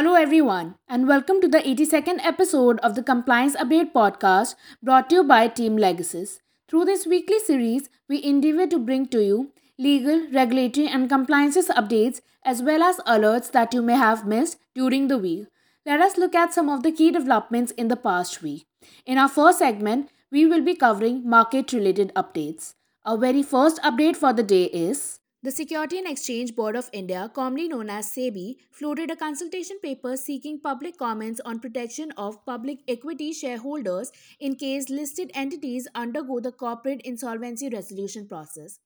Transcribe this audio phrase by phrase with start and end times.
[0.00, 5.16] Hello, everyone, and welcome to the 82nd episode of the Compliance Update podcast brought to
[5.16, 6.38] you by Team Legasis.
[6.70, 12.22] Through this weekly series, we endeavor to bring to you legal, regulatory, and compliances updates
[12.46, 15.48] as well as alerts that you may have missed during the week.
[15.84, 18.64] Let us look at some of the key developments in the past week.
[19.04, 22.72] In our first segment, we will be covering market related updates.
[23.04, 27.30] Our very first update for the day is the Security and Exchange Board of India,
[27.34, 32.80] commonly known as SEBI, floated a consultation paper seeking public comments on protection of public
[32.86, 38.80] equity shareholders in case listed entities undergo the corporate insolvency resolution process.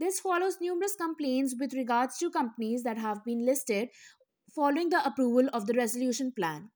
[0.00, 3.90] This follows numerous complaints with regards to companies that have been listed
[4.52, 6.70] following the approval of the resolution plan.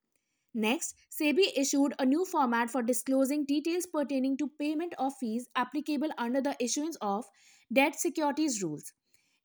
[0.55, 6.11] Next, SEBI issued a new format for disclosing details pertaining to payment of fees applicable
[6.19, 7.25] under the issuance of
[7.73, 8.93] debt securities rules.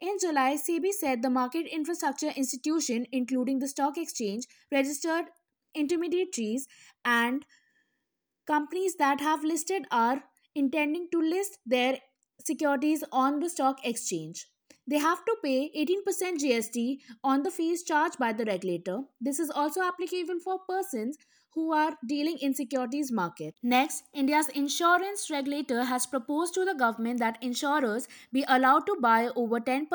[0.02, 5.26] In July, SEBI said the market infrastructure institution, including the stock exchange, registered
[5.76, 6.68] intermediaries,
[7.04, 7.46] and
[8.48, 10.24] companies that have listed are
[10.56, 12.00] intending to list their
[12.44, 14.48] securities on the stock exchange.
[14.90, 19.02] They have to pay 18% GST on the fees charged by the regulator.
[19.22, 21.18] This is also applicable for persons
[21.54, 23.56] who are dealing in securities market.
[23.64, 29.30] Next, India's insurance regulator has proposed to the government that insurers be allowed to buy
[29.36, 29.88] over 10%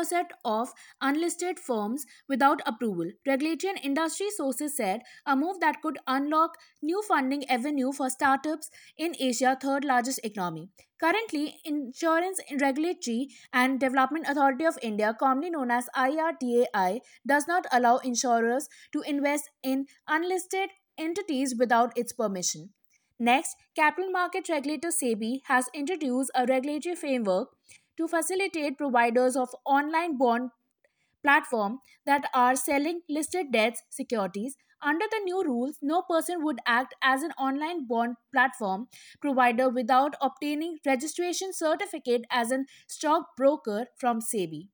[0.45, 3.11] of unlisted firms without approval.
[3.27, 8.71] Regulatory and industry sources said a move that could unlock new funding avenue for startups
[8.97, 10.71] in Asia third largest economy.
[11.01, 17.99] Currently, Insurance Regulatory and Development Authority of India, commonly known as IRDAI, does not allow
[17.99, 22.70] insurers to invest in unlisted entities without its permission.
[23.19, 27.51] Next, capital market regulator SEBI has introduced a regulatory framework
[27.97, 30.51] to facilitate providers of online bond
[31.23, 36.95] platform that are selling listed debts securities under the new rules no person would act
[37.02, 38.86] as an online bond platform
[39.20, 44.69] provider without obtaining registration certificate as a stockbroker from SEBI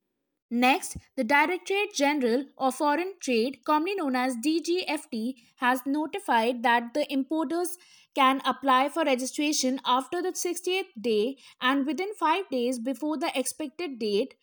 [0.53, 7.11] Next, the Directorate General of Foreign Trade, commonly known as DGFT, has notified that the
[7.11, 7.77] importers
[8.13, 13.97] can apply for registration after the 60th day and within 5 days before the expected
[13.97, 14.35] date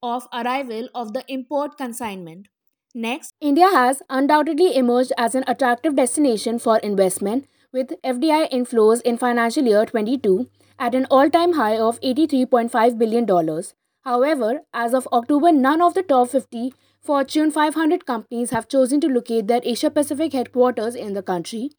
[0.00, 2.46] of arrival of the import consignment.
[2.94, 9.18] Next, India has undoubtedly emerged as an attractive destination for investment with FDI inflows in
[9.18, 13.74] financial year 22 at an all-time high of 83.5 billion dollars.
[14.06, 19.08] However, as of October, none of the top 50 Fortune 500 companies have chosen to
[19.08, 21.72] locate their Asia Pacific headquarters in the country.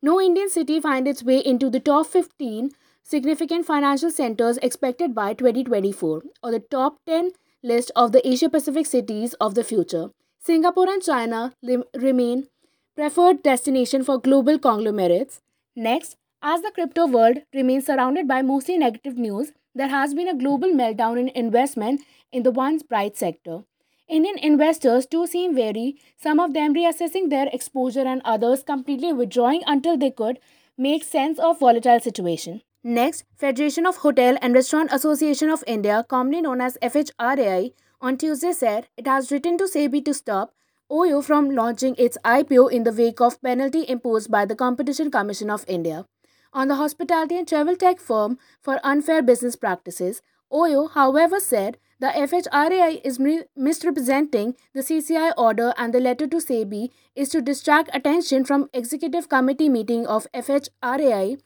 [0.00, 2.70] No Indian city finds its way into the top 15
[3.02, 7.32] significant financial centers expected by 2024 or the top 10
[7.64, 10.10] list of the Asia Pacific cities of the future.
[10.38, 11.52] Singapore and China
[11.94, 12.46] remain
[12.94, 15.40] preferred destination for global conglomerates.
[15.74, 20.36] Next, as the crypto world remains surrounded by mostly negative news, there has been a
[20.36, 23.60] global meltdown in investment in the once bright sector.
[24.08, 29.62] Indian investors too seem wary, some of them reassessing their exposure and others completely withdrawing
[29.66, 30.40] until they could
[30.76, 32.60] make sense of volatile situation.
[32.82, 38.52] Next, Federation of Hotel and Restaurant Association of India, commonly known as FHRAI, on Tuesday
[38.52, 40.52] said it has written to SEBI to stop
[40.90, 45.48] OYO from launching its IPO in the wake of penalty imposed by the Competition Commission
[45.48, 46.04] of India
[46.52, 50.22] on the hospitality and travel tech firm for unfair business practices.
[50.52, 53.18] OYO, however, said the FHRAI is
[53.56, 59.28] misrepresenting the CCI order and the letter to SEBI is to distract attention from executive
[59.28, 61.38] committee meeting of FHRAI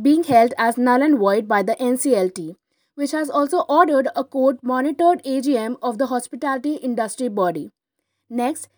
[0.00, 2.56] being held as null and void by the NCLT,
[2.94, 7.70] which has also ordered a court monitored AGM of the hospitality industry body.
[8.30, 8.68] Next,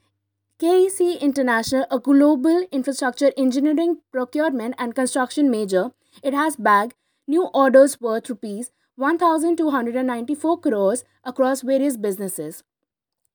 [0.62, 5.90] KEC International, a global infrastructure engineering procurement and construction major,
[6.22, 6.94] it has bagged
[7.26, 12.62] new orders worth rupees 1294 crores across various businesses.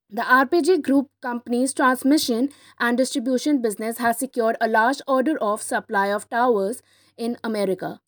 [0.09, 2.47] The RPG Group company's transmission
[2.79, 6.81] and distribution business has secured a large order of supply of towers
[7.17, 7.99] in America.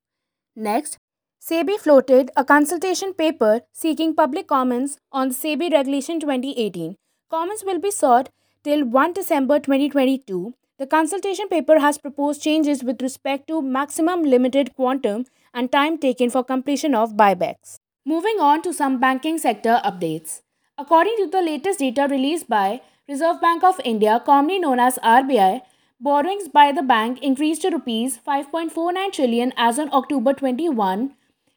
[0.55, 0.97] Next,
[1.45, 6.95] SEBI floated a consultation paper seeking public comments on the SEBI Regulation 2018.
[7.29, 8.29] Comments will be sought
[8.63, 14.75] till 1 December 2022, the consultation paper has proposed changes with respect to maximum limited
[14.75, 17.79] quantum and time taken for completion of buybacks.
[18.05, 20.41] Moving on to some banking sector updates.
[20.77, 25.61] According to the latest data released by Reserve Bank of India, commonly known as RBI,
[25.99, 31.09] borrowings by the bank increased to rupees 5.49 trillion as on October 21,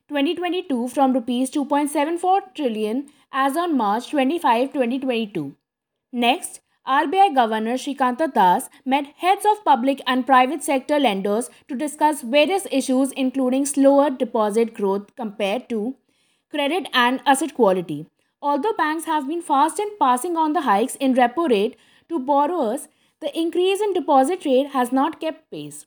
[0.08, 5.54] 2022 from rupees 2.74 trillion as on March 25, 2022.
[6.12, 12.22] Next, RBI Governor Shaktikanta Das met heads of public and private sector lenders to discuss
[12.22, 15.94] various issues including slower deposit growth compared to
[16.50, 18.06] credit and asset quality.
[18.40, 21.76] Although banks have been fast in passing on the hikes in repo rate
[22.08, 22.88] to borrowers,
[23.20, 25.86] the increase in deposit rate has not kept pace.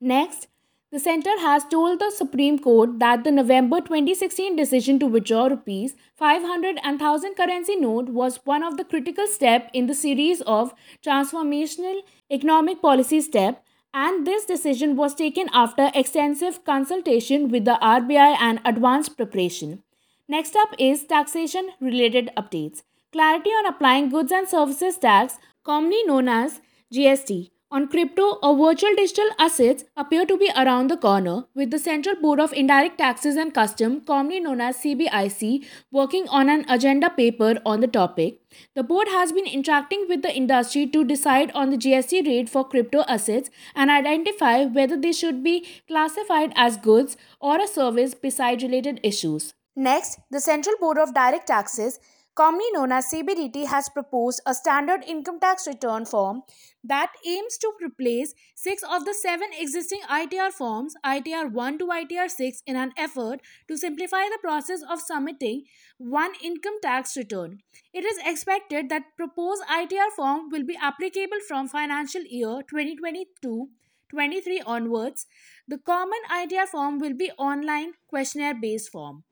[0.00, 0.46] Next,
[0.92, 5.94] the center has told the Supreme Court that the November 2016 decision to withdraw rupees
[6.16, 10.74] 500 and 1000 currency note was one of the critical step in the series of
[11.02, 18.36] transformational economic policy step and this decision was taken after extensive consultation with the RBI
[18.38, 19.82] and advanced preparation.
[20.28, 22.82] Next up is taxation related updates.
[23.12, 26.60] Clarity on applying goods and services tax, commonly known as
[26.92, 31.78] GST, on crypto or virtual digital assets appear to be around the corner, with the
[31.78, 37.08] Central Board of Indirect Taxes and Custom, commonly known as CBIC, working on an agenda
[37.08, 38.40] paper on the topic.
[38.74, 42.68] The board has been interacting with the industry to decide on the GST rate for
[42.68, 48.62] crypto assets and identify whether they should be classified as goods or a service beside
[48.62, 49.54] related issues.
[49.74, 51.98] Next, the Central Board of Direct Taxes
[52.34, 56.42] commonly known as CBDT, has proposed a standard income tax return form
[56.84, 62.30] that aims to replace six of the seven existing ITR forms, ITR 1 to ITR
[62.30, 65.64] 6, in an effort to simplify the process of submitting
[65.98, 67.58] one income tax return.
[67.92, 73.68] It is expected that proposed ITR form will be applicable from financial year 2022
[74.10, 75.26] 23 onwards.
[75.66, 79.24] The common ITR form will be online questionnaire based form.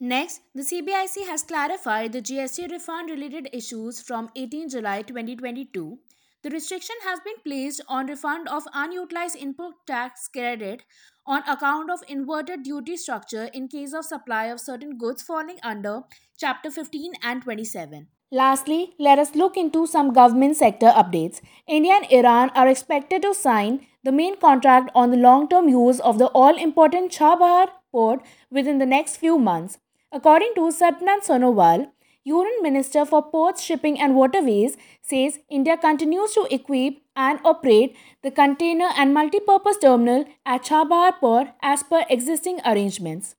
[0.00, 5.98] Next, the CBIC has clarified the GST refund related issues from 18 July 2022.
[6.44, 10.84] The restriction has been placed on refund of unutilized input tax credit
[11.26, 16.02] on account of inverted duty structure in case of supply of certain goods falling under
[16.38, 18.06] Chapter 15 and 27.
[18.30, 21.40] Lastly, let us look into some government sector updates.
[21.66, 25.98] India and Iran are expected to sign the main contract on the long term use
[25.98, 29.78] of the all important Chabahar port within the next few months.
[30.10, 31.90] According to Satnam Sonowal,
[32.24, 38.30] Union Minister for Ports, Shipping and Waterways, says India continues to equip and operate the
[38.30, 43.34] container and multi-purpose terminal at Chabahar Port as per existing arrangements.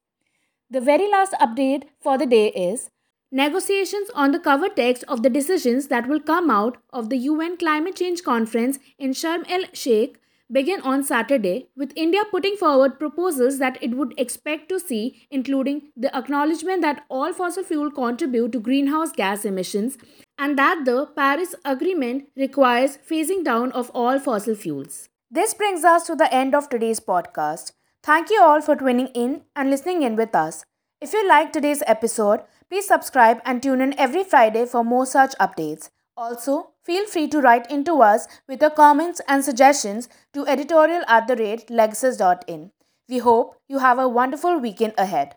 [0.70, 2.92] The very last update for the day is
[3.32, 7.58] Negotiations on the cover text of the decisions that will come out of the UN
[7.58, 10.20] Climate Change Conference in Sharm el Sheikh
[10.52, 15.92] began on Saturday, with India putting forward proposals that it would expect to see, including
[15.96, 19.98] the acknowledgement that all fossil fuel contribute to greenhouse gas emissions
[20.38, 25.10] and that the Paris Agreement requires phasing down of all fossil fuels.
[25.30, 27.74] This brings us to the end of today's podcast.
[28.02, 30.66] Thank you all for tuning in and listening in with us.
[31.02, 35.36] If you liked today's episode, please subscribe and tune in every Friday for more such
[35.40, 35.90] updates.
[36.20, 41.28] Also, feel free to write into us with your comments and suggestions to editorial at
[41.28, 42.72] the rate legasis.in.
[43.08, 45.36] We hope you have a wonderful weekend ahead.